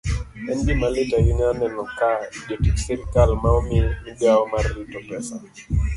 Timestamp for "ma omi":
3.41-3.77